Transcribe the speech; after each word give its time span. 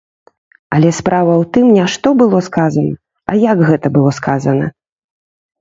Але 0.77 0.89
справа 0.99 1.33
ў 1.41 1.49
тым, 1.57 1.65
не 1.77 1.83
што 1.95 2.09
было 2.21 2.39
сказана, 2.49 2.93
а 3.33 3.39
як 3.51 3.57
гэта 3.71 3.87
было 3.99 4.11
сказана. 4.23 4.65